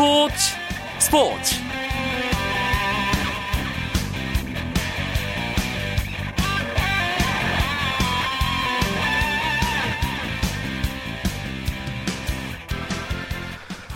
[0.00, 0.34] 스포츠
[0.98, 1.54] 스포츠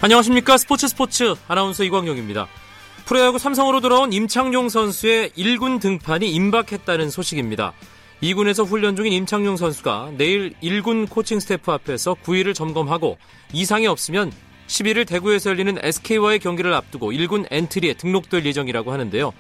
[0.02, 2.48] 안녕하십니까 스포츠 스포츠 아나운서 이광용입니다.
[3.07, 7.73] 프로야구 삼성으로 돌아온 임창용 선수의 1군 등판이 임박했다는 소식입니다.
[8.23, 13.16] 2군에서 훈련 중인 임창용 선수가 내일 1군 코칭 스태프 앞에서 9일을 점검하고
[13.55, 14.32] 이상이 없으면
[14.66, 19.32] 11일 대구에서 열리는 SK와의 경기를 앞두고 1군 엔트리에 등록될 예정이라고 하는데요.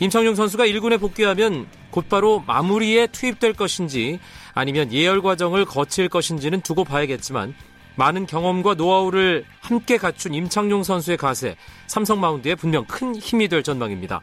[0.00, 4.18] 임창용 선수가 1군에 복귀하면 곧바로 마무리에 투입될 것인지
[4.54, 7.54] 아니면 예열 과정을 거칠 것인지는 두고 봐야겠지만
[7.96, 14.20] 많은 경험과 노하우를 함께 갖춘 임창용 선수의 가세 삼성 마운드에 분명 큰 힘이 될 전망입니다.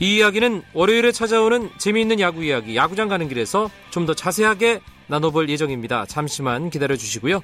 [0.00, 6.06] 이 이야기는 월요일에 찾아오는 재미있는 야구 이야기 야구장 가는 길에서 좀 더 자세하게 나눠볼 예정입니다.
[6.06, 7.42] 잠시만 기다려 주시고요.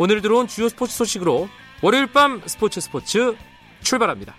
[0.00, 1.48] 오늘 들어온 주요 스포츠 소식으로
[1.82, 3.36] 월요일 밤 스포츠 스포츠
[3.82, 4.36] 출발합니다.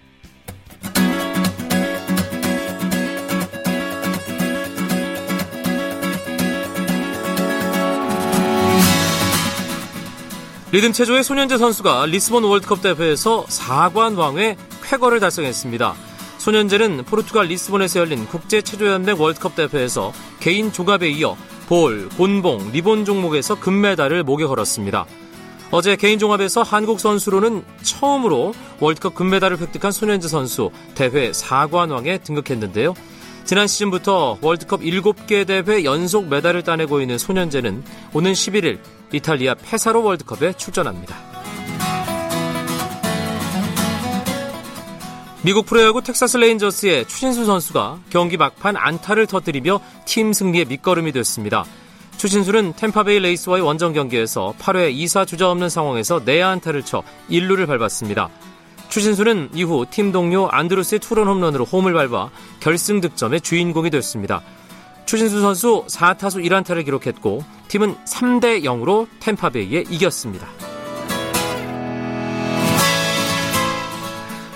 [10.72, 15.96] 리듬 체조의 손연재 선수가 리스본 월드컵 대회에서 4관왕의 쾌거를 달성했습니다.
[16.38, 21.36] 손연재는 포르투갈 리스본에서 열린 국제체조연맹 월드컵 대회에서 개인 조갑에 이어
[21.68, 25.06] 볼, 곤봉, 리본 종목에서 금메달을 목에 걸었습니다.
[25.72, 32.96] 어제 개인 종합에서 한국 선수로는 처음으로 월드컵 금메달을 획득한 손현재 선수 대회 4관왕에 등극했는데요.
[33.46, 38.80] 지난 시즌부터 월드컵 7개 대회 연속 메달을 따내고 있는 손현재는 오는 11일
[39.12, 41.16] 이탈리아 페사로 월드컵에 출전합니다.
[45.42, 51.64] 미국 프로야구 텍사스 레인저스의 추신수 선수가 경기 막판 안타를 터뜨리며 팀 승리의 밑거름이 됐습니다.
[52.20, 58.30] 추신수는 템파베이 레이스와의 원정 경기에서 8회 2사 주자 없는 상황에서 내야 안타를 쳐 1루를 밟았습니다.
[58.90, 62.30] 추신수는 이후 팀 동료 안드루스의 투런 홈런으로 홈을 밟아
[62.60, 64.42] 결승 득점의 주인공이 됐습니다.
[65.06, 70.46] 추신수 선수 4타수 1안타를 기록했고 팀은 3대 0으로 템파베이에 이겼습니다.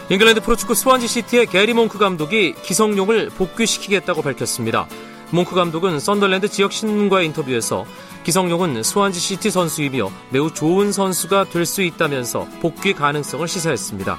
[0.10, 4.86] 잉글랜드 프로축구 스완지 시티의 게리 몽크 감독이 기성용을 복귀시키겠다고 밝혔습니다.
[5.34, 7.88] 몽크 감독은 썬덜랜드 지역 신문과의 인터뷰에서
[8.24, 14.16] 기성용은 스완지 시티 선수이며 매우 좋은 선수가 될 수 있다면서 복귀 가능성을 시사했습니다.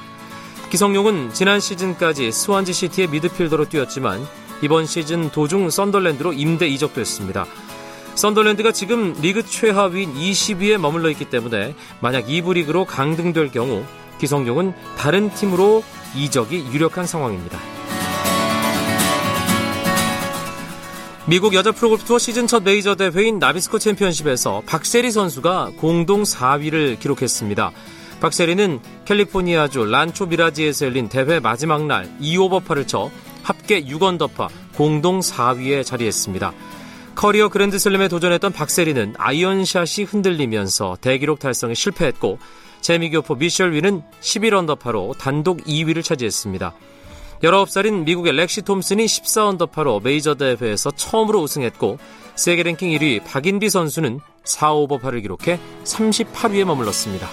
[0.70, 4.26] 기성용은 지난 시즌까지 스완지 시티의 미드필더로 뛰었지만
[4.60, 7.46] 이번 시즌 도중 썬덜랜드로 임대 이적됐습니다.
[8.16, 13.84] 썬덜랜드가 지금 리그 최하위인 20위에 머물러 있기 때문에 만약 2부 리그로 강등될 경우
[14.18, 15.84] 기성용은 다른 팀으로
[16.16, 17.73] 이적이 유력한 상황입니다.
[21.26, 27.72] 미국 여자 프로골프 투어 시즌 첫 메이저 대회인 나비스코 챔피언십에서 박세리 선수가 공동 4위를 기록했습니다.
[28.20, 33.10] 박세리는 캘리포니아주 란초 미라지에서 열린 대회 마지막 날 2오버파를 쳐
[33.42, 36.52] 합계 6언더파 공동 4위에 자리했습니다.
[37.14, 42.38] 커리어 그랜드슬램에 도전했던 박세리는 아이언샷이 흔들리면서 대기록 달성에 실패했고
[42.82, 46.74] 재미교포 미셸 위는 11언더파로 단독 2위를 차지했습니다.
[47.44, 51.98] 19살인 미국의 렉시 톰슨이 14언더파로 메이저 대회에서 처음으로 우승했고
[52.36, 57.28] 세계 랭킹 1위 박인비 선수는 4오버파를 기록해 38위에 머물렀습니다.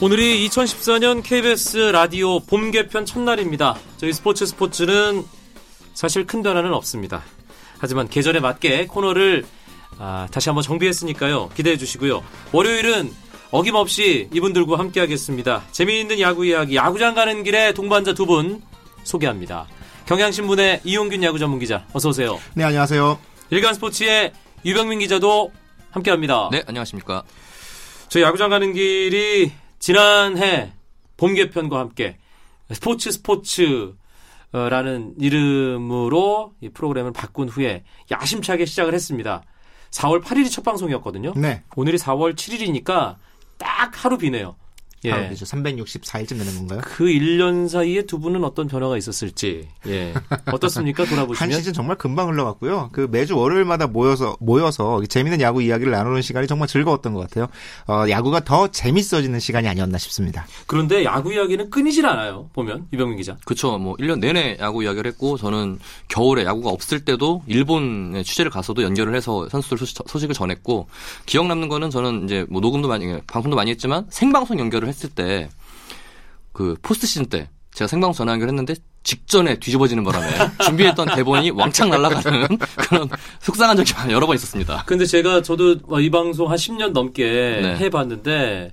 [0.00, 3.76] 오늘이 2014년 KBS 라디오 봄 개편 첫날입니다.
[3.96, 5.24] 저희 스포츠 스포츠는
[5.96, 7.22] 사실 큰 변화는 없습니다.
[7.78, 9.44] 하지만 계절에 맞게 코너를
[9.98, 11.48] 아, 다시 한번 정비했으니까요.
[11.56, 12.22] 기대해 주시고요.
[12.52, 13.10] 월요일은
[13.50, 15.62] 어김없이 이분들과 함께 하겠습니다.
[15.72, 18.60] 재미있는 야구 이야기, 야구장 가는 길에 동반자 두 분
[19.04, 19.66] 소개합니다.
[20.06, 22.38] 경향신문의 이용균 야구 전문 기자, 어서 오세요.
[22.54, 23.18] 네, 안녕하세요.
[23.50, 24.32] 일간 스포츠의
[24.64, 25.50] 유병민 기자도
[25.90, 26.48] 함께 합니다.
[26.52, 27.22] 네, 안녕하십니까.
[28.08, 30.72] 저희 야구장 가는 길이 지난해
[31.16, 32.18] 봄 개편과 함께
[32.72, 33.94] 스포츠 스포츠
[34.52, 39.42] 라는 이름으로 이 프로그램을 바꾼 후에 야심차게 시작을 했습니다.
[39.90, 41.32] 4월 8일이 첫 방송이었거든요.
[41.36, 41.62] 네.
[41.76, 43.16] 오늘이 4월 7일이니까
[43.58, 44.56] 딱 하루 비네요.
[45.06, 45.10] 예.
[45.10, 45.44] 바로 되죠.
[45.44, 46.80] 364일쯤 되는 건가요?
[46.84, 49.68] 그 1년 사이에 두 분은 어떤 변화가 있었을지.
[49.86, 50.12] 예.
[50.52, 51.04] 어떻습니까?
[51.04, 51.36] 돌아보시면.
[51.36, 52.90] 한 시즌 정말 금방 흘러갔고요.
[52.92, 57.46] 그 매주 월요일마다 모여서 모여서 재밌는 야구 이야기를 나누는 시간이 정말 즐거웠던 것 같아요.
[57.86, 60.46] 어, 야구가 더 재밌어지는 시간이 아니었나 싶습니다.
[60.66, 62.50] 그런데 야구 이야기는 끊이질 않아요.
[62.52, 63.36] 보면 유병민 기자.
[63.44, 63.78] 그렇죠.
[63.78, 69.14] 뭐 1년 내내 야구 이야기를 했고 저는 겨울에 야구가 없을 때도 일본에 취재를 가서도 연결을
[69.14, 70.88] 해서 선수들 소식, 을 전했고
[71.24, 75.48] 기억 남는 거는 저는 이제 뭐 녹음도 많이 방송도 많이 했지만 생방송 연결을 했을 때
[76.56, 80.26] 그 포스트 시즌 때 제가 생방송 전화 연결했는데 직전에 뒤집어지는 바람에
[80.64, 83.10] 준비했던 대본이 왕창 날아가는 그런
[83.40, 84.84] 속상한 적이 여러 번 있었습니다.
[84.86, 87.24] 근데 제가 저도 뭐이 방송 한 10년 넘게
[87.62, 87.76] 네.
[87.76, 88.72] 해봤는데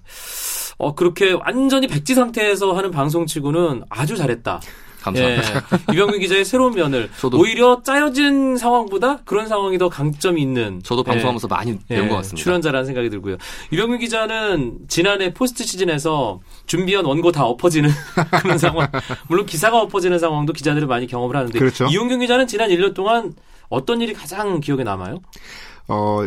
[0.78, 4.62] 어 그렇게 완전히 백지 상태에서 하는 방송치고는 아주 잘했다.
[5.04, 5.56] 감사합니다.
[5.90, 11.04] 예, 이병규 기자의 새로운 면을 저도- 오히려 짜여진 상황보다 그런 상황이 더 강점이 있는 저도
[11.04, 12.44] 방송하면서 많이 예, 배운 것 예, 같습니다.
[12.44, 13.38] 출연자라는 생각이 들고요.
[13.72, 17.90] 이병규 기자는 지난해 포스트 시즌에서 준비한 원고 다 엎어지는
[18.42, 18.88] 그런 상황.
[19.28, 21.86] 물론 기사가 엎어지는 상황도 기자들이 많이 경험을 하는데 그렇죠.
[21.86, 23.34] 이용균 기자는 지난 1년 동안
[23.70, 25.20] 어떤 일이 가장 기억에 남아요?
[25.90, 26.20] 어,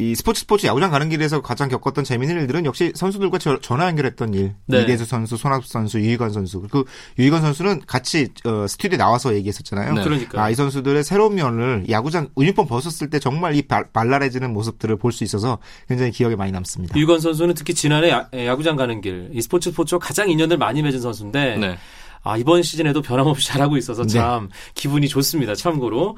[0.00, 4.32] 이 스포츠 스포츠 야구장 가는 길에서 가장 겪었던 재미있는 일들은 역시 선수들과 저- 전화 연결했던
[4.32, 4.54] 일.
[4.66, 4.82] 네.
[4.82, 6.62] 이대수 선수, 손학수 선수, 유희관 선수.
[6.70, 6.84] 그
[7.18, 9.92] 유희관 선수는 같이 어, 스튜디오에 나와서 얘기했었잖아요.
[9.92, 10.02] 네.
[10.02, 14.96] 그러니까 아, 이 선수들의 새로운 면을 야구장 유니폼 벗었을 때 정말 이 발, 발랄해지는 모습들을
[14.96, 15.58] 볼 수 있어서
[15.88, 16.96] 굉장히 기억에 많이 남습니다.
[16.98, 21.00] 유건 선수는 특히 지난해 야, 야구장 가는 길, 이 스포츠 스포츠와 가장 인연을 많이 맺은
[21.00, 21.76] 선수인데, 네.
[22.22, 24.08] 아, 이번 시즌에도 변함없이 잘하고 있어서 네.
[24.14, 25.54] 참 기분이 좋습니다.
[25.54, 26.16] 참고로.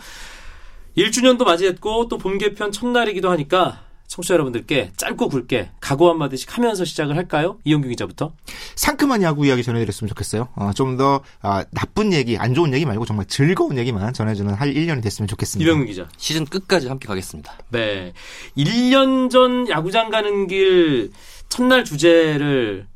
[0.96, 7.16] 1주년도 맞이했고 또 봄 개편 첫날이기도 하니까 청취자 여러분들께 짧고 굵게 각오 한마디씩 하면서 시작을
[7.16, 7.58] 할까요?
[7.64, 8.32] 이용규 기자부터.
[8.76, 10.48] 상큼한 야구 이야기 전해드렸으면 좋겠어요.
[10.54, 11.22] 어, 좀더
[11.70, 15.66] 나쁜 얘기, 안 좋은 얘기 말고 정말 즐거운 얘기만 전해주는 할 1년이 됐으면 좋겠습니다.
[15.66, 16.08] 이병규 기자.
[16.18, 17.54] 시즌 끝까지 함께 가겠습니다.
[17.70, 18.12] 네.
[18.58, 21.10] 1년 전 야구장 가는 길
[21.48, 22.86] 첫날 주제를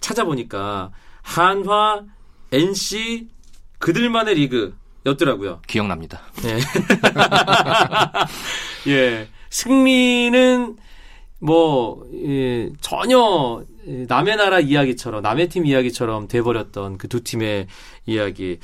[0.00, 0.90] 찾아보니까
[1.22, 2.02] 한화,
[2.52, 3.28] NC,
[3.78, 4.74] 그들만의 리그
[5.06, 5.60] 였더라고요.
[5.66, 6.20] 기억납니다.
[6.44, 6.58] 예.
[8.92, 9.28] 예.
[9.50, 10.76] 승리는
[11.38, 17.66] 뭐 예, 전혀 예, 남의 나라 이야기처럼 남의 팀 이야기처럼 돼버렸던 그 두 팀의
[18.06, 18.58] 이야기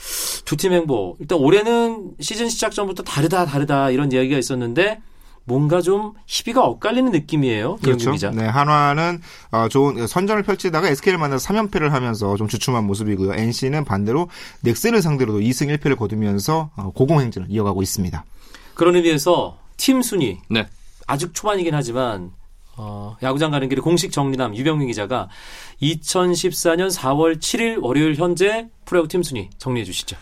[0.44, 5.00] 두 팀 행보 일단 올해는 시즌 시작 전부터 다르다 다르다 이런 이야기가 있었는데
[5.44, 8.12] 뭔가 좀 희비가 엇갈리는 느낌이에요 그렇죠.
[8.12, 13.34] 기자 네, 한화는 어, 좋은 선전을 펼치다가 SK를 만나서 3연패를 하면서 좀 주춤한 모습이고요.
[13.34, 14.28] NC는 반대로
[14.62, 18.24] 넥센을 상대로도 2승 1패를 거두면서 어, 고공행진을 이어가고 있습니다.
[18.74, 20.66] 그런 의미에서 팀 순위 네.
[21.06, 22.30] 아직 초반이긴 하지만
[22.76, 25.28] 어, 야구장 가는 길에 공식 정리남 유병민 기자가
[25.82, 30.16] 2014년 4월 7일 월요일 현재 프로야구 팀 순위 정리해 주시죠.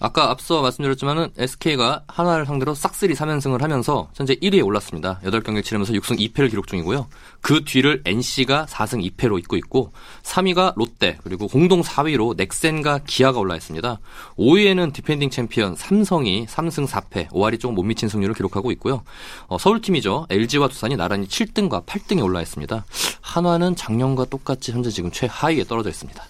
[0.00, 5.20] 아까 앞서 말씀드렸지만은 SK가 한화를 상대로 싹쓸이 3연승을 하면서 현재 1위에 올랐습니다.
[5.22, 7.06] 8경기를 치르면서 6승 2패를 기록 중이고요.
[7.40, 9.92] 그 뒤를 NC가 4승 2패로 잇고 있고
[10.24, 14.00] 3위가 롯데 그리고 공동 4위로 넥센과 기아가 올라 있습니다.
[14.36, 19.04] 5위에는 디펜딩 챔피언 삼성이 3승 4패 5할이 조금 못 미친 승률을 기록하고 있고요.
[19.46, 20.26] 어, 서울팀이죠.
[20.28, 22.84] LG와 두산이 나란히 7등과 8등에 올라 있습니다.
[23.20, 26.22] 한화는 작년과 똑같이 현재 지금 최하위에 떨어져 있습니다.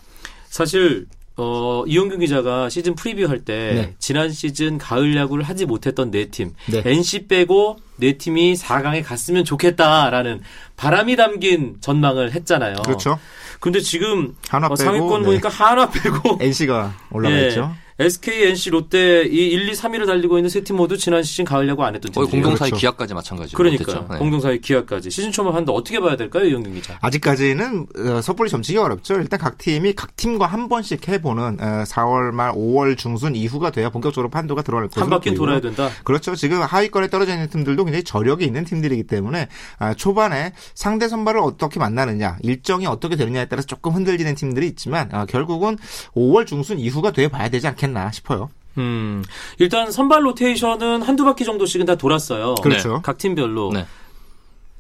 [0.51, 3.95] 사실 어, 이용규 기자가 시즌 프리뷰 할때 네.
[3.99, 6.83] 지난 시즌 가을 야구를 하지 못했던 네 팀, 네.
[6.85, 10.43] NC 빼고 네 팀이 4강에 갔으면 좋겠다라는
[10.77, 12.77] 바람이 담긴 전망을 했잖아요.
[12.85, 13.19] 그렇죠.
[13.59, 15.27] 근데 지금 한화 어, 빼고, 상위권 네.
[15.27, 17.49] 보니까 한화 빼고 NC가 올라가 예.
[17.49, 17.75] 있죠.
[17.99, 21.69] SK, NC, 롯데 이 1, 2, 3위를 달리고 있는 세 팀 모두 지난 시즌 가을
[21.69, 22.47] 야구 안 했던 거의 팀이에요.
[22.47, 22.77] 공동 4위 그렇죠.
[22.77, 24.07] 기아까지 마찬가지로 그러니까.
[24.11, 24.19] 네.
[24.19, 26.99] 공동사의 기아까지 시즌 초만 하는데 어떻게 봐야 될까요, 이영균 기자?
[27.03, 29.15] 아직까지는 어, 섣불리 점치기 어렵죠.
[29.21, 33.91] 일단 각 팀이 각 팀과 한 번씩 해보는 어, 4월 말 5월 중순 이후가 돼야
[33.91, 35.39] 본격적으로 판도가 들어갈 것으로 한 바퀴 보이고요.
[35.47, 35.91] 돌아야 된다.
[36.03, 36.35] 그렇죠.
[36.35, 39.49] 지금 하위권에 떨어져 있는 팀들도 굉장히 저력이 있는 팀들이기 때문에
[39.79, 45.27] 아, 초반에 상대 선발을 어떻게 만나느냐, 일정이 어떻게 되느냐에 따라서 조금 흔들리는 팀들이 있지만 아,
[45.27, 45.77] 결국은
[46.17, 48.51] 5월 중순 이후가 돼 봐야 되지 않겠 나 싶어요.
[48.79, 49.23] 음,
[49.59, 52.57] 일단 선발 로테이션은 한두 바퀴 정도씩은 다 돌았어요.
[52.57, 53.01] 그렇죠.
[53.03, 53.73] 각 팀별로.
[53.73, 53.87] 네.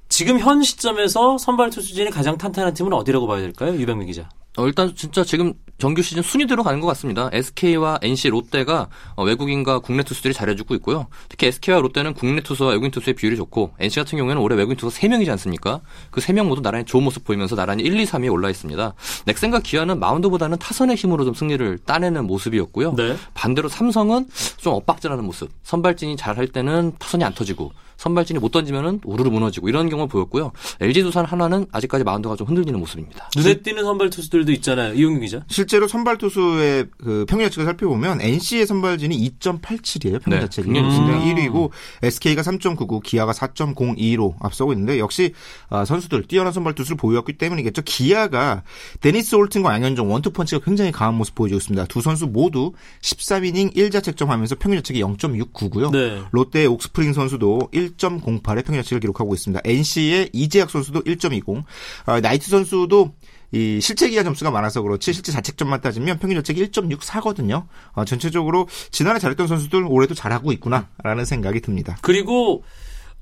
[0.08, 3.74] 지금 현 시점에서 선발 투수진이 가장 탄탄한 팀은 어디라고 봐야 될까요?
[3.74, 4.28] 유병민 기자.
[4.56, 7.28] 어, 일단 진짜 지금 정규 시즌 순위대로 가는 것 같습니다.
[7.32, 11.08] SK와 NC, 롯데가 어, 외국인과 국내 투수들이 잘해주고 있고요.
[11.28, 14.96] 특히 SK와 롯데는 국내 투수와 외국인 투수의 비율이 좋고 NC 같은 경우에는 올해 외국인 투수
[15.00, 15.80] 3명이지 않습니까?
[16.10, 18.94] 그 3명 모두 나란히 좋은 모습 보이면서 나란히 1, 2, 3위에 올라 있습니다.
[19.26, 22.94] 넥센과 기아는 마운드보다는 타선의 힘으로 좀 승리를 따내는 모습이었고요.
[22.94, 23.16] 네.
[23.34, 25.50] 반대로 삼성은 좀 엇박자라는 모습.
[25.64, 30.52] 선발진이 잘할 때는 타선이 안 터지고 선발진이 못 던지면은 우르르 무너지고 이런 경우를 보였고요.
[30.80, 33.30] LG 두산 한화는 아직까지 마운드가 좀 흔들리는 모습입니다.
[33.36, 34.94] 눈에 띄는 선발 투수들도 있잖아요.
[34.94, 35.44] 이용규 기자.
[35.48, 40.22] 실제로 선발 투수의 그 평균 자책을 살펴보면 NC의 선발진이 2.87이에요.
[40.22, 40.68] 평균 네, 자책이.
[40.68, 41.24] 굉장히 굉장히 좋습니다.
[41.24, 41.70] 1위고
[42.02, 45.32] SK가 3.99, 기아가 4.02로 앞서고 있는데 역시
[45.68, 47.82] 아, 선수들 뛰어난 선발 투수를 보유했기 때문이겠죠.
[47.82, 48.62] 기아가
[49.00, 51.86] 데니스 홀튼과 양현종 원투펀치가 굉장히 강한 모습 보여주고 있습니다.
[51.86, 52.72] 두 선수 모두
[53.02, 55.90] 13이닝 1자책점 하면서 평균 자책이 0.69고요.
[55.92, 56.22] 네.
[56.30, 59.60] 롯데의 옥스프링 선수도 1.08의 평균 자책을 기록하고 있습니다.
[59.64, 61.64] NC의 이재학 선수도 1.20.
[62.06, 63.14] 아, 나이트 선수도
[63.52, 67.66] 이 실제 기하 점수가 많아서 그렇지 실제 자책점만 따지면 평균 자책이 1.64거든요.
[67.92, 71.96] 어, 전체적으로 지난해 잘했던 선수들 올해도 잘하고 있구나라는 생각이 듭니다.
[72.02, 72.64] 그리고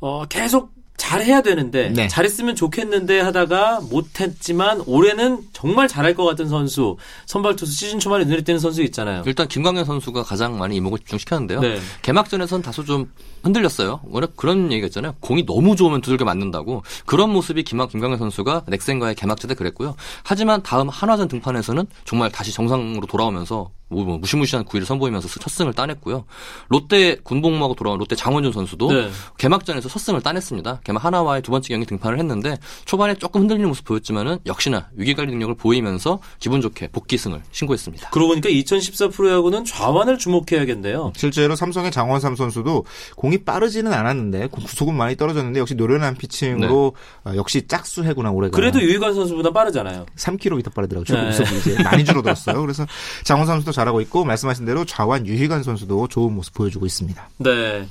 [0.00, 2.08] 어, 계속 잘해야 되는데 네.
[2.08, 6.96] 잘했으면 좋겠는데 하다가 못했지만 올해는 정말 잘할 것 같은 선수
[7.26, 9.22] 선발 투수 시즌 초반에 눈에 띄는 선수 있잖아요.
[9.26, 11.60] 일단 김광현 선수가 가장 많이 이목을 집중시켰는데요.
[11.60, 11.78] 네.
[12.02, 13.10] 개막전에선 다소 좀
[13.42, 14.00] 흔들렸어요.
[14.04, 15.14] 워낙 그런 얘기가 있잖아요.
[15.20, 16.82] 공이 너무 좋으면 두들겨 맞는다고.
[17.06, 19.96] 그런 모습이 김학 김광현 선수가 넥센과의 개막전 때 그랬고요.
[20.22, 25.74] 하지만 다음 한화전 등판에서는 정말 다시 정상으로 돌아오면서 뭐, 뭐 무시무시한 구위를 선보이면서 첫 승을
[25.74, 26.24] 따냈고요.
[26.68, 29.10] 롯데 군복무하고 돌아온 롯데 장원준 선수도 네.
[29.38, 30.80] 개막전에서 첫 승을 따냈습니다.
[30.84, 35.32] 개막 하나와의 두 번째 경기 등판을 했는데 초반에 조금 흔들리는 모습 보였지만은 역시나 위기 관리
[35.32, 38.10] 능력을 보이면서 기분 좋게 복귀승을 신고했습니다.
[38.10, 41.12] 그러고 보니까 2014 프로야구는 좌완을 주목해야겠네요.
[41.16, 42.84] 실제로 삼성의 장원삼 선수도
[43.16, 48.80] 공이 빠르지는 않았는데 구속은 많이 떨어졌는데 역시 노련한 피칭으로 어, 역시 짝수 해구나 올해가 그래도
[48.80, 50.06] 유희관 선수보다 빠르잖아요.
[50.16, 51.04] 3km 빠르더라고요.
[51.04, 51.30] 최고 네.
[51.30, 52.60] 구속이 이제 많이 줄어들었어요.
[52.60, 52.86] 그래서
[53.24, 57.28] 장원 선수도 잘하고 있고 말씀하신 대로 좌완 유희관 선수도 좋은 모습 보여주고 있습니다.
[57.38, 57.86] 네.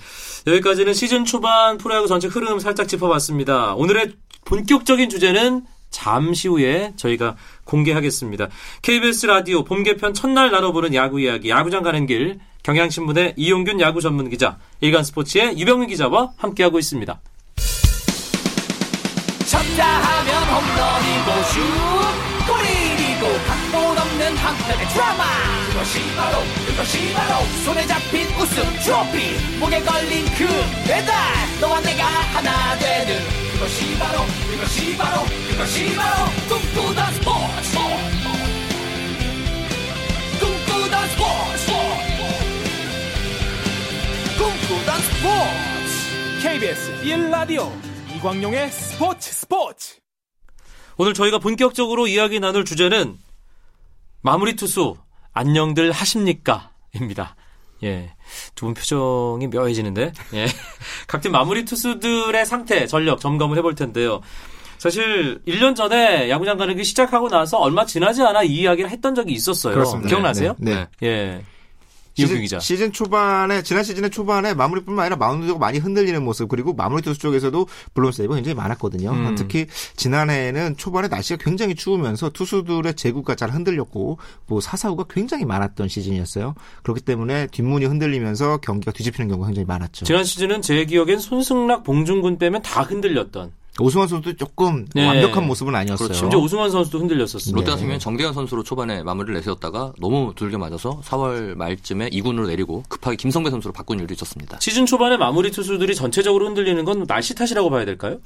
[0.48, 3.76] 여기까지는 시즌 초반 프로야구 전체 흐름 살짝 짚어봤습니다.
[3.76, 4.14] 오늘의
[4.46, 7.36] 본격적인 주제는 잠시 후에 저희가
[7.66, 8.48] 공개하겠습니다.
[8.82, 14.30] KBS 라디오 봄 개편 첫날 나눠보는 야구 이야기, 야구장 가는 길, 경향신문의 이용균 야구 전문
[14.30, 17.20] 기자, 일간스포츠의 유병민 기자와 함께하고 있습니다.
[19.46, 21.60] 쳤다 하면 홈런이고 슛
[22.48, 26.38] 골이고 각본 없는 한편의 드라마 그것이 바로
[26.68, 29.58] 그것이 바로 손에 잡힌 우승 트로피.
[29.58, 30.46] 목에 걸린 그
[30.86, 31.16] 배달
[31.62, 33.18] 너와 내가 하나 되는.
[33.54, 37.78] 그것이 바로 그것이 바로 그것이 바로 꿈꾸던 스포츠.
[40.40, 41.72] 꿈꾸던 스포츠.
[44.38, 46.42] 꿈꾸던 스포츠.
[46.44, 47.72] KBS 1라디오
[48.18, 49.96] 이광용의 스포츠 스포츠.
[50.98, 53.18] 오늘 저희가 본격적으로 이야기 나눌 주제는
[54.22, 54.98] 마무리 투수
[55.34, 56.72] 안녕들 하십니까?
[56.94, 57.36] 입니다.
[57.84, 58.14] 예.
[58.56, 60.12] 두 분 표정이 묘해지는데.
[60.34, 60.46] 예.
[61.08, 64.22] 각팀 마무리 투수들의 상태, 전력 점검을 해볼 텐데요.
[64.78, 69.34] 사실 1년 전에 야구장 가는 게 시작하고 나서 얼마 지나지 않아 이 이야기를 했던 적이
[69.34, 69.74] 있었어요.
[69.76, 70.10] 그렇습니다.
[70.10, 70.56] 기억나세요?
[70.60, 70.88] 네.
[71.00, 71.08] 네.
[71.08, 71.44] 예.
[72.14, 72.60] 시즌, 기자.
[72.60, 77.68] 시즌 초반에 지난 시즌의 초반에 마무리뿐만 아니라 마운드가 많이 흔들리는 모습 그리고 마무리 투수 쪽에서도
[77.94, 79.12] 블론 세이브가 굉장히 많았거든요.
[79.12, 79.36] 음.
[79.36, 86.56] 특히 지난해에는 초반에 날씨가 굉장히 추우면서 투수들의 제구가 잘 흔들렸고 뭐 사사구가 굉장히 많았던 시즌이었어요.
[86.84, 90.06] 그렇기 때문에 뒷문이 흔들리면서 경기가 뒤집히는 경우가 굉장히 많았죠.
[90.06, 93.54] 지난 시즌은 제 기억엔 손승락, 봉중근 빼면 다 흔들렸던.
[93.82, 95.06] 오승환 선수도 조금 네.
[95.06, 96.08] 완벽한 모습은 아니었어요.
[96.08, 96.20] 그렇죠.
[96.20, 97.56] 심지어 오승환 선수도 흔들렸었습니다.
[97.56, 102.84] 롯데 같은 경우는 정대현 선수로 초반에 마무리를 내세웠다가 너무 두들겨 맞아서 4월 말쯤에 2군으로 내리고
[102.88, 104.60] 급하게 김성배 선수로 바꾼 일도 있었습니다.
[104.60, 108.18] 시즌 초반에 마무리 투수들이 전체적으로 흔들리는 건 날씨 탓이라고 봐야 될까요?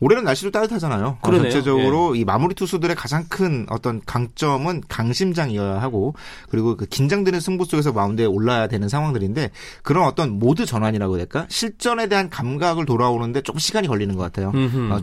[0.00, 1.06] 올해는 날씨도 따뜻하잖아요.
[1.06, 1.50] 어, 그러네요.
[1.50, 6.14] 전체적으로 이 마무리 투수들의 가장 큰 어떤 강점은 강심장이어야 하고
[6.48, 9.50] 그리고 그 긴장되는 승부 속에서 마운드에 올라야 되는 상황들인데
[9.82, 11.46] 그런 어떤 모드 전환이라고 해야 될까?
[11.48, 14.52] 실전에 대한 감각을 돌아오는데 조금 시간이 걸리는 것 같아요.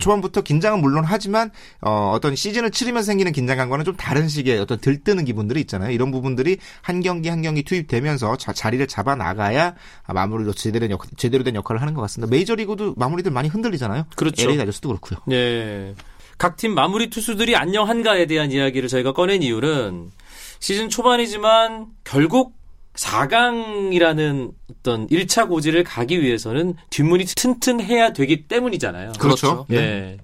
[0.00, 5.24] 초반부터 긴장은 물론 하지만 어, 어떤 시즌을 치르면서 생기는 긴장감과는 좀 다른 식의 어떤 들뜨는
[5.24, 5.90] 기분들이 있잖아요.
[5.90, 9.74] 이런 부분들이 한 경기 한 경기 투입되면서 자, 자리를 잡아 나가야
[10.06, 12.30] 마무리로 제대로 된, 역, 제대로 된 역할을 하는 것 같습니다.
[12.30, 14.06] 메이저리그도 마무리들 많이 흔들리잖아요.
[14.16, 14.44] 그렇죠.
[14.44, 15.20] LA 다저스도 그렇고요.
[15.30, 15.94] 예.
[16.38, 20.10] 각팀 마무리 투수들이 안녕한가에 대한 이야기를 저희가 꺼낸 이유는
[20.58, 22.59] 시즌 초반이지만 결국
[23.00, 29.12] 4강이라는 어떤 1차 고지를 가기 위해서는 뒷문이 튼튼해야 되기 때문이잖아요.
[29.18, 29.66] 그렇죠.
[29.70, 30.18] 예.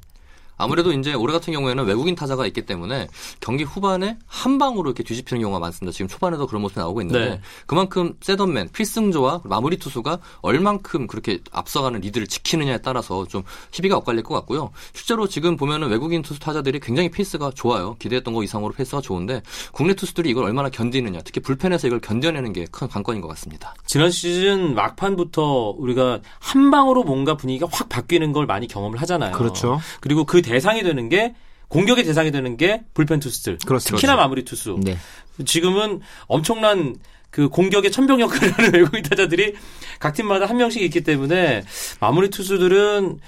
[0.57, 3.09] 아무래도 이제 올해 같은 경우에는 외국인 타자가 있기 때문에
[3.41, 5.93] 경기 후반에 한 방으로 이렇게 뒤집히는 경우가 많습니다.
[5.93, 7.41] 지금 초반에도 그런 모습이 나오고 있는데 네.
[7.67, 14.35] 그만큼 셋업맨, 필승조와 마무리 투수가 얼만큼 그렇게 앞서가는 리드를 지키느냐에 따라서 좀 희비가 엇갈릴 것
[14.35, 14.71] 같고요.
[14.95, 17.97] 실제로 지금 보면은 외국인 투수 타자들이 굉장히 페이스가 좋아요.
[17.99, 22.67] 기대했던 거 이상으로 페이스가 좋은데 국내 투수들이 이걸 얼마나 견디느냐, 특히 불펜에서 이걸 견뎌내는 게
[22.77, 23.75] 큰 관건인 것 같습니다.
[23.87, 29.33] 지난 시즌 막판부터 우리가 한 방으로 뭔가 분위기가 확 바뀌는 걸 많이 경험을 하잖아요.
[29.37, 29.81] 그렇죠.
[30.01, 31.35] 그리고 그 대상이 되는 게
[31.69, 33.59] 공격의 대상이 되는 게 불펜 투수들.
[33.67, 33.97] 그렇습니다.
[33.97, 34.79] 특히나 마무리 투수.
[34.83, 34.97] 네.
[35.45, 36.97] 지금은 엄청난
[37.31, 39.55] 그 공격의 천병 역할을 하는 외국인 타자들이
[39.99, 41.63] 각 팀마다 한 명씩 있기 때문에
[42.01, 43.19] 마무리 투수들은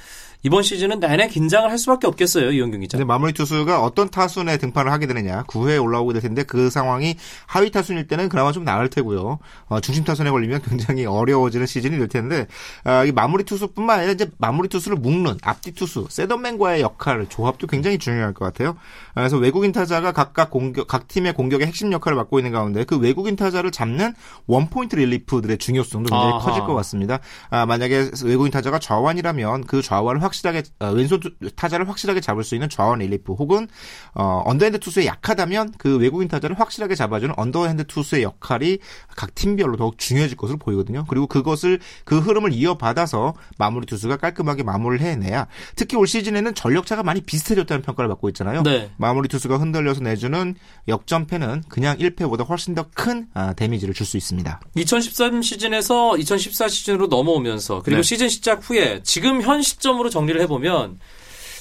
[0.44, 2.96] 이번 시즌은 내내 긴장을 할 수밖에 없겠어요, 이영경 기자.
[2.96, 7.16] 근데 마무리 투수가 어떤 타순에 등판을 하게 되느냐 9회에 올라오게 될 텐데 그 상황이
[7.46, 12.06] 하위 타순일 때는 그나마 좀 나을 테고요 어, 중심 타순에 걸리면 굉장히 어려워지는 시즌이 될
[12.08, 12.46] 텐데
[12.84, 17.98] 아, 이 마무리 투수뿐만 아니라 이제 마무리 투수를 묶는 앞뒤 투수 세던맨과의 역할 조합도 굉장히
[17.98, 18.76] 중요할 것 같아요
[19.14, 22.96] 아, 그래서 외국인 타자가 각각 공격 각 팀의 공격의 핵심 역할을 맡고 있는 가운데 그
[22.96, 24.14] 외국인 타자를 잡는
[24.46, 26.44] 원포인트 릴리프들의 중요성도 굉장히 아하.
[26.44, 27.18] 커질 것 같습니다
[27.50, 32.54] 아, 만약에 외국인 타자가 좌완이라면 그 좌완을 확실하게 어, 왼손 투- 타자를 확실하게 잡을 수
[32.54, 33.66] 있는 좌완 릴리프 혹은
[34.14, 38.78] 어, 언더핸드 투수에 약하다면 그 외국인 타자를 확실하게 잡아주는 언더핸드 투수의 역할이
[39.16, 41.04] 각 팀별로 더욱 중요해질 것으로 보이거든요.
[41.08, 47.20] 그리고 그것을 그 흐름을 이어받아서 마무리 투수가 깔끔하게 마무리를 해내야 특히 올 시즌에는 전력차가 많이
[47.20, 48.62] 비슷해졌다는 평가를 받고 있잖아요.
[48.62, 48.90] 네.
[48.96, 50.54] 마무리 투수가 흔들려서 내주는
[50.88, 54.60] 역전패는 그냥 1패보다 훨씬 더큰 아, 데미지를 줄 수 있습니다.
[54.74, 58.02] 2013 시즌에서 2014 시즌으로 넘어오면서 그리고 네.
[58.02, 60.98] 시즌 시작 후에 지금 현 시점으로 정리를 해보면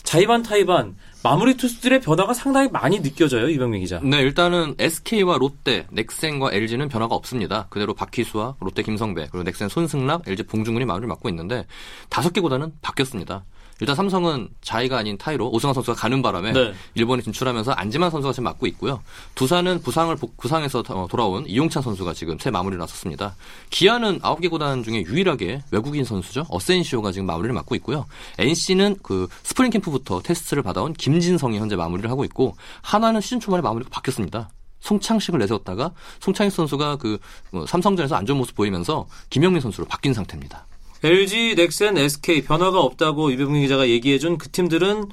[0.03, 3.99] 자이반 타이반 마무리 투수들의 변화가 상당히 많이 느껴져요 이병민 기자.
[4.01, 7.67] 네, 일단은 SK와 롯데, 넥센과 LG는 변화가 없습니다.
[7.69, 11.65] 그대로 박희수와 롯데 김성배, 그리고 넥센 손승락, LG 봉중근이 마무리를 맡고 있는데
[12.09, 13.43] 다섯 개 구단은 바뀌었습니다.
[13.79, 16.73] 일단 삼성은 자의가 아닌 타의로 오승환 선수가 가는 바람에 네.
[16.95, 19.01] 일본에 진출하면서 안지만 선수가 지금 맡고 있고요.
[19.35, 23.35] 두산은 부상을 복- 부상에서 더- 돌아온 이용찬 선수가 지금 새 마무리를 나섰습니다.
[23.69, 26.45] 기아는 아홉 개 구단 중에 유일하게 외국인 선수죠.
[26.49, 28.05] 어센시오가 지금 마무리를 맡고 있고요.
[28.39, 33.89] NC는 그 스프링 캠프부터 테스트를 받아온 김진성이 현재 마무리를 하고 있고 한화는 시즌 초반에 마무리가
[33.91, 34.49] 바뀌었습니다.
[34.79, 40.66] 송창식을 내세웠다가 송창식 선수가 그뭐 삼성전에서 안 좋은 모습 보이면서 김혁민 선수로 바뀐 상태입니다.
[41.03, 45.05] LG, 넥센, SK 변화가 없다고 이병민 기자가 얘기해준 그 팀들은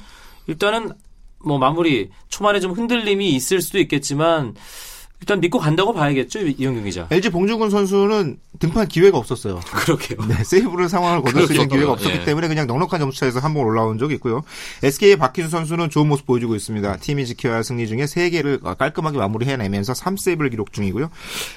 [0.46, 0.92] 일단은
[1.44, 4.54] 뭐 마무리 초반에 좀 흔들림이 있을 수도 있겠지만
[5.24, 7.06] 일단 믿고 간다고 봐야겠죠 이영경 기자.
[7.10, 9.58] LG 봉주근 선수는 등판 기회가 없었어요.
[9.72, 10.18] 그러게요.
[10.28, 11.68] 네, 세이브를 상황을 거둘 수 있는.
[11.68, 12.24] 기회가 없었기 예.
[12.26, 14.42] 때문에 그냥 넉넉한 점수차에서 한 번 올라온 적이 있고요.
[14.82, 16.96] SK의 박희수 선수는 좋은 모습 보여주고 있습니다.
[16.98, 21.08] 팀이 지켜야 할 승리 중에 3개를 깔끔하게 마무리해내면서 3세이브를 기록 중이고요.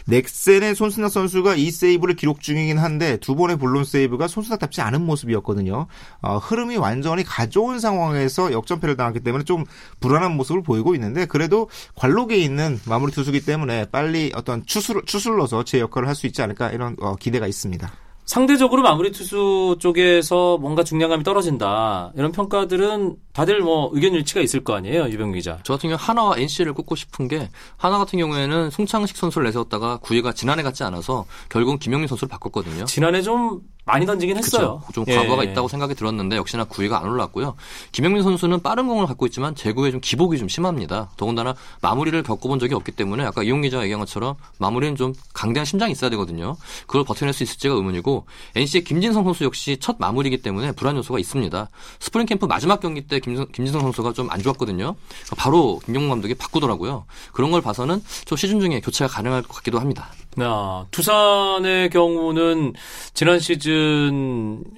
[0.05, 5.87] 넥센의 손승락 선수가 2세이브를 기록 중이긴 한데 두 번의 블론 세이브가 손승락답지 않은 모습이었거든요.
[6.21, 9.65] 어, 흐름이 완전히 가져온 상황에서 역전패를 당했기 때문에 좀
[9.99, 13.56] 불안한 모습을 보이고 있는데 그래도 관록에 있는 마무리 투수기 때문에
[13.91, 17.91] 빨리 어떤 추술, 추술러서 제 역할을 할 수 있지 않을까 이런 어, 기대가 있습니다.
[18.25, 24.75] 상대적으로 마무리 투수 쪽에서 뭔가 중량감이 떨어진다 이런 평가들은 다들 뭐 의견 일치가 있을 거
[24.75, 25.59] 아니에요 유병 기자.
[25.63, 30.33] 저 같은 경우 하나와 NC를 꼽고 싶은 게 하나 같은 경우에는 송창식 선수를 내세웠다가 구위가
[30.33, 32.83] 지난해 같지 않아서 결국은 김영민 선수를 바꿨거든요.
[32.85, 34.81] 지난해 좀 많이 던지긴 했어요.
[34.85, 34.93] 그쵸.
[34.93, 35.15] 좀 예.
[35.15, 37.55] 과거가 있다고 생각이 들었는데 역시나 구위가 안 올랐고요.
[37.91, 41.09] 김영민 선수는 빠른 공을 갖고 있지만 제구에 좀 기복이 좀 심합니다.
[41.17, 45.91] 더군다나 마무리를 겪어본 적이 없기 때문에 아까 이용 기자가 얘기한 것처럼 마무리는 좀 강대한 심장이
[45.93, 46.55] 있어야 되거든요.
[46.85, 51.69] 그걸 버텨낼 수 있을지가 의문이고 NC의 김진성 선수 역시 첫 마무리이기 때문에 불안 요소가 있습니다.
[51.99, 54.95] 스프링 캠프 마지막 경기 때 김, 김진성 선수가 좀 안 좋았거든요.
[55.37, 57.05] 바로 김경문 감독이 바꾸더라고요.
[57.31, 60.09] 그런 걸 봐서는 좀 시즌 중에 교체가 가능할 것 같기도 합니다.
[60.39, 62.73] 아, 두산의 경우는
[63.13, 63.76] 지난 시즌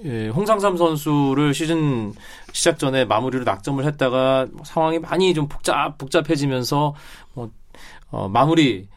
[0.06, 2.14] 예, 홍상삼 선수를 시즌
[2.54, 6.96] 시작 전에 마무리로 낙점을 했다가 뭐 상황이 많이 좀 복잡 복잡해지면서
[7.34, 7.52] 뭐
[8.12, 8.88] 어, 마무리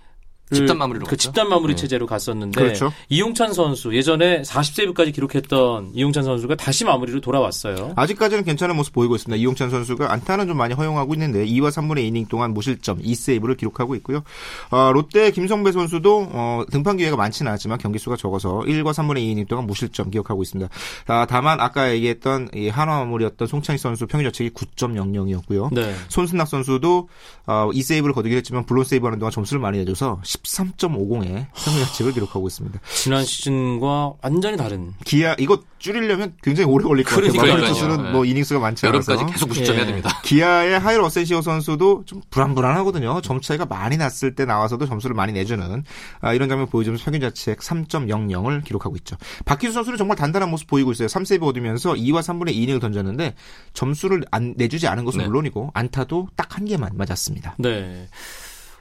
[0.54, 1.16] 집단 마무리로 그 갔죠?
[1.16, 1.80] 집단 마무리 네.
[1.80, 2.92] 체제로 갔었는데 그렇죠.
[3.08, 7.92] 이용찬 선수 예전에 40세이브까지 기록했던 이용찬 선수가 다시 마무리로 돌아왔어요.
[7.96, 9.40] 아직까지는 괜찮은 모습 보이고 있습니다.
[9.40, 14.22] 이용찬 선수가 안타는 좀 많이 허용하고 있는데 2와 3분의 2이닝 동안 무실점 2세이브를 기록하고 있고요.
[14.70, 19.48] 어, 롯데 김성배 선수도 어, 등판 기회가 많지는 않지만 경기 수가 적어서 1과 3분의 2이닝
[19.48, 20.70] 동안 무실점 기록하고 있습니다.
[21.06, 25.72] 아, 다만 아까 얘기했던 이 한화 마무리였던 송창희 선수 평균 자책이 9.00이었고요.
[25.72, 25.94] 네.
[26.08, 27.08] 손승락 선수도
[27.46, 32.78] 어, 2세이브를 거두긴 했지만 블론 세이브하는 동안 점수를 많이 내줘서 13.50의 평균 자책을 기록하고 있습니다.
[32.94, 37.32] 지난 시즌과 완전히 다른 기아 이거 줄이려면 굉장히 오래 걸릴 것 같아요.
[37.32, 37.54] 그러니까요.
[37.54, 39.12] 마무리 투수는 뭐 이닝수가 많지 않아서.
[39.12, 39.76] 여름까지 계속 90점 예.
[39.78, 40.20] 해야 됩니다.
[40.22, 43.20] 기아의 하일 어센시오 선수도 좀 불안불안하거든요.
[43.22, 45.82] 점 차이가 많이 났을 때 나와서도 점수를 많이 내주는
[46.20, 49.16] 아, 이런 장면 보여주면서 평균 자책 3.00을 기록하고 있죠.
[49.44, 51.08] 박희수 선수는 정말 단단한 모습 보이고 있어요.
[51.08, 53.34] 3세이브 얻으면서 2와 3분의 2이닝을 던졌는데
[53.74, 55.26] 점수를 안, 내주지 않은 것은 네.
[55.26, 57.54] 물론이고 안타도 딱 한 개만 맞았습니다.
[57.58, 58.06] 네.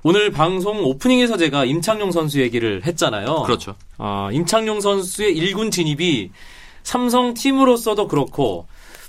[0.04, 3.44] 오늘 방송 오프닝에서 제가 임창용 선수 얘기를 했잖아요.
[3.44, 3.76] 그렇죠.
[3.98, 6.32] 아, 임창용 선수의 1군 진입이
[6.84, 8.66] 삼성 팀으로서도 그렇고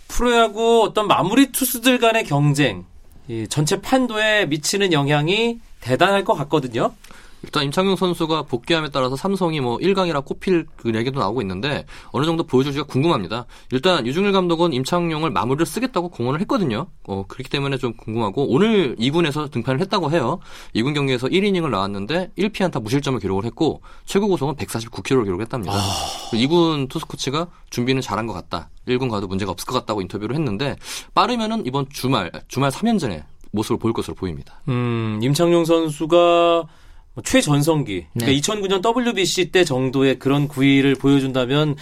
[0.09, 2.85] 프로야구 어떤 마무리 투수들 간의 경쟁,
[3.29, 6.93] 이 전체 판도에 미치는 영향이 대단할 것 같거든요.
[7.43, 12.45] 일단 임창용 선수가 복귀함에 따라서 삼성이 뭐 1강이라 꼽힐 그 얘기도 나오고 있는데 어느 정도
[12.45, 13.47] 보여줄지가 궁금합니다.
[13.73, 16.87] 일단 유중일 감독은 임창용을 마무리를 쓰겠다고 공언을 했거든요.
[17.05, 20.39] 어, 그렇기 때문에 좀 궁금하고 오늘 2군에서 등판을 했다고 해요.
[20.75, 25.75] 2군 경기에서 1이닝을 나왔는데 1피안타 무실점을 기록을 했고 최고 고속은 149km를 기록했답니다.
[26.33, 28.71] 2군 투수 코치가 준비는 잘한 것 같다.
[28.87, 30.77] 1군 가도 문제가 없을 것 같다고 인터뷰를 했는데
[31.15, 34.61] 빠르면은 이번 주말 주말 3연전에 모습을 보일 것으로 보입니다.
[34.69, 36.67] 음, 임창용 선수가
[37.15, 38.25] 뭐 최전성기, 네.
[38.25, 41.77] 그러니까 2009년 WBC 때 정도의 그런 구위를 보여준다면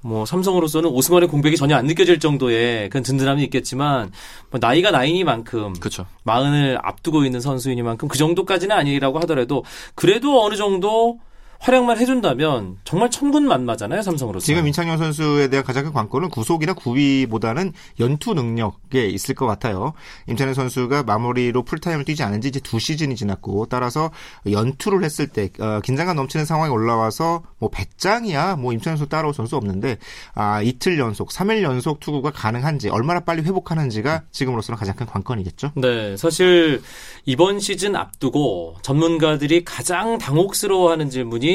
[0.00, 4.12] 뭐 삼성으로서는 오승환의 공백이 전혀 안 느껴질 정도의 그런 든든함이 있겠지만
[4.50, 6.06] 뭐 나이가 나이니만큼 그렇죠.
[6.24, 11.20] 마흔을 앞두고 있는 선수이니만큼 그 정도까지는 아니라고 하더라도 그래도 어느 정도
[11.64, 14.44] 활약만 해준다면 정말 천군 만마잖아요 삼성으로서.
[14.44, 19.94] 지금 임창용 선수에 대한 가장 큰 관건은 구속이나 구위보다는 연투 능력에 있을 것 같아요.
[20.28, 24.10] 임창용 선수가 마무리로 풀타임을 뛰지 않은 지 이제 두 시즌이 지났고 따라서
[24.50, 29.56] 연투를 했을 때 어, 긴장감 넘치는 상황에 올라와서 뭐 배짱이야 뭐 임창용 선수 따라올 선수
[29.56, 29.96] 없는데
[30.34, 35.72] 아, 이틀 연속, 3일 연속 투구가 가능한지 얼마나 빨리 회복하는지가 지금으로서는 가장 큰 관건이겠죠.
[35.76, 36.82] 네, 사실
[37.24, 41.53] 이번 시즌 앞두고 전문가들이 가장 당혹스러워하는 질문이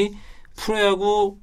[0.56, 1.38] 프로야구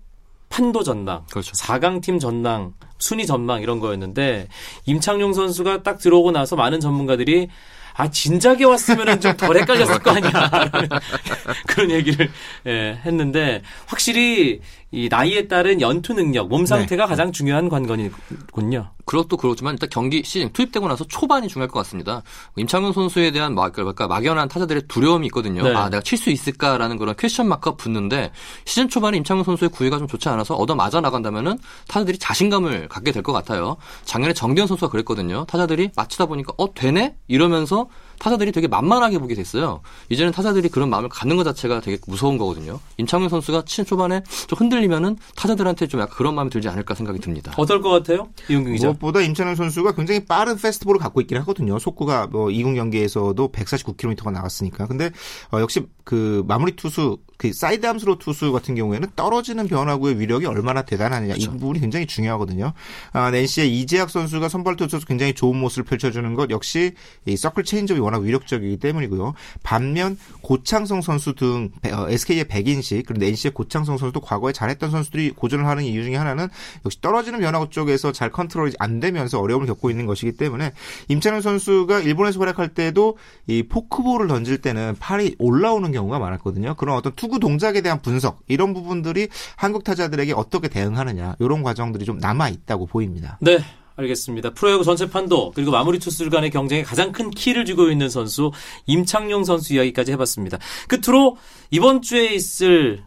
[0.50, 1.52] 판도 전망, 그렇죠.
[1.54, 4.48] 4강 팀 전망, 순위 전망 이런 거였는데
[4.86, 7.50] 임창용 선수가 딱 들어오고 나서 많은 전문가들이
[7.98, 10.32] 아 진작에 왔으면 좀 덜 헷갈렸을 거 아니야
[11.68, 12.30] 그런 얘기를
[12.66, 17.10] 예, 했는데 확실히 이 나이에 따른 연투 능력, 몸 상태가 네.
[17.10, 18.92] 가장 중요한 관건이군요.
[19.06, 22.24] 그것도 그렇지만 일단 경기 시즌 투입되고 나서 초반이 중요할 것 같습니다.
[22.56, 25.64] 임창용 선수에 대한 막, 그러니까 막연한 타자들의 두려움이 있거든요.
[25.64, 25.74] 네.
[25.76, 28.32] 아, 내가 칠 수 있을까라는 그런 question mark가 붙는데
[28.66, 31.58] 시즌 초반에 임창용 선수의 구위가 좀 좋지 않아서 얻어 맞아 나간다면은
[31.90, 33.76] 타자들이 자신감을 갖게 될 것 같아요.
[34.06, 35.44] 작년에 정대현 선수가 그랬거든요.
[35.46, 37.87] 타자들이 맞히다 보니까 어 되네 이러면서
[38.20, 39.82] 타자들이 되게 만만하게 보게 됐어요.
[40.10, 42.80] 이제는 타자들이 그런 마음을 갖는 것 자체가 되게 무서운 거거든요.
[42.98, 47.52] 임창용 선수가 시즌 초반에 좀 흔들리면은 타자들한테 좀 약간 그런 마음이 들지 않을까 생각이 듭니다.
[47.58, 48.88] 어떨 것 같아요, 이용규 기자?
[48.88, 51.78] 무엇보다 임찬영 선수가 굉장히 빠른 패스트볼을 갖고 있긴 하거든요.
[51.78, 54.88] 속구가 뭐 2군 경기에서도 149km가 나갔으니까.
[54.88, 55.12] 근데
[55.52, 61.36] 어, 역시 그 마무리 투수 그 사이드암스로 투수 같은 경우에는 떨어지는 변화구의 위력이 얼마나 대단하느냐
[61.38, 62.74] 이 부분이 굉장히 중요하거든요.
[63.14, 66.94] 아, NC의 이재학 선수가 선발 투수에서 굉장히 좋은 모습을 펼쳐주는 것 역시
[67.26, 69.34] 이 서클 체인지업이 워낙 위력적이기 때문이고요.
[69.62, 75.68] 반면 고창성 선수 등 어, SK의 백인식 그리고 NC의 고창성 선수도 과거에 잘했던 선수들이 고전을
[75.68, 76.48] 하는 이유 중에 하나는
[76.86, 80.72] 역시 떨어지는 변화구 쪽에서 잘 컨트롤이 안 되면서 어려움을 겪고 있는 것이기 때문에
[81.10, 86.74] 임창용 선수가 일본에서 활약할 때도 이 포크볼을 던질 때는 팔이 올라오는 경우가 많았거든요.
[86.76, 92.18] 그런 어떤 투구 동작에 대한 분석 이런 부분들이 한국 타자들에게 어떻게 대응하느냐 이런 과정들이 좀
[92.20, 93.38] 남아 있다고 보입니다.
[93.42, 93.60] 네.
[93.98, 94.52] 알겠습니다.
[94.52, 98.52] 프로야구 전체 판도 그리고 마무리 투수들 간의 경쟁에 가장 큰 키를 쥐고 있는 선수
[98.86, 100.60] 임창용 선수 이야기까지 해봤습니다.
[100.88, 101.38] 끝으로
[101.72, 103.04] 이번 주에 있을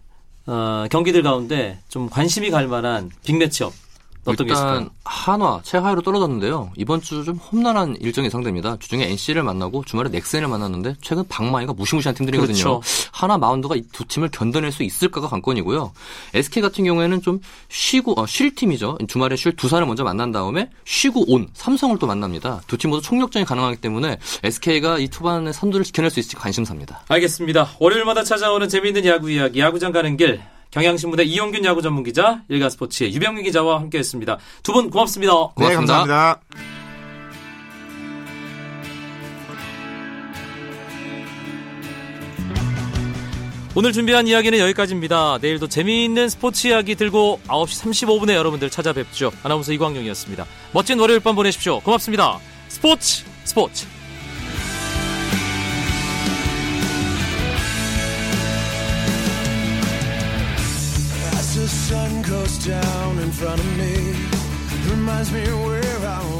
[0.47, 3.73] 어, 경기들 가운데 좀 관심이 갈 만한 빅매치업?
[4.29, 6.73] 일단 한화 최하위로 떨어졌는데요.
[6.77, 8.77] 이번 주 좀 험난한 일정이 예상됩니다.
[8.79, 12.55] 주중에 NC를 만나고 주말에 넥센을 만났는데 최근 방망이가 무시무시한 팀들이거든요.
[12.57, 12.83] 그렇죠.
[13.13, 15.93] 한화 마운드가 이 두 팀을 견뎌낼 수 있을까가 관건이고요.
[16.35, 18.99] SK 같은 경우에는 좀 쉬고 어, 쉴 팀이죠.
[19.09, 22.61] 주말에 쉴 두산을 먼저 만난 다음에 쉬고 온 삼성을 또 만납니다.
[22.67, 27.03] 두 팀 모두 총력전이 가능하기 때문에 SK가 이 초반에 선두를 지켜낼 수 있을지 관심사입니다.
[27.09, 27.71] 알겠습니다.
[27.81, 33.45] 월요일마다 찾아오는 재미있는 야구 이야기 야구장 가는 길 경향신문의 이용균 야구 전문 기자 일간스포츠의 유병민
[33.45, 34.39] 기자와 함께했습니다.
[34.63, 35.33] 두 분 고맙습니다.
[35.33, 35.99] 네, 고맙습니다.
[36.07, 36.41] 감사합니다.
[43.77, 45.39] 오늘 준비한 이야기는 여기까지입니다.
[45.41, 49.31] 내일도 재미있는 스포츠 이야기 들고 9시 35분에 여러분들 찾아뵙죠.
[49.45, 50.45] 아나운서 이광용이었습니다.
[50.73, 51.81] 멋진 월요일 밤 보내십시오.
[51.81, 52.41] 고맙습니다.
[52.69, 53.87] 스포츠 스포츠
[61.71, 63.95] sun goes down in front of me,
[64.91, 66.40] reminds me where I want.